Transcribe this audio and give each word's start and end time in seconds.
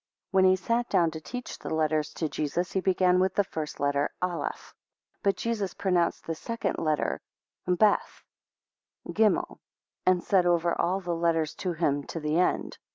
4 0.31 0.37
When 0.39 0.45
he 0.45 0.55
sat 0.55 0.89
down 0.89 1.11
to 1.11 1.21
teach 1.21 1.59
the 1.59 1.69
letters 1.69 2.11
to 2.15 2.27
Jesus, 2.27 2.71
he 2.71 2.79
began 2.81 3.19
with 3.19 3.35
the 3.35 3.43
first 3.43 3.79
letter 3.79 4.09
Aleph; 4.19 4.73
5 5.21 5.21
But 5.21 5.37
Jesus 5.37 5.75
pronounced 5.75 6.25
the 6.25 6.33
second 6.33 6.79
letter 6.79 7.21
Mpeth 7.67 7.77
(Beth) 7.77 8.23
Cghimel 9.09 9.13
(Gimel), 9.13 9.59
and 10.07 10.23
said 10.23 10.47
over 10.47 10.73
all 10.75 11.01
the 11.01 11.13
letters 11.13 11.53
to 11.57 11.73
him 11.73 12.03
to 12.07 12.19
the 12.19 12.39
end. 12.39 12.79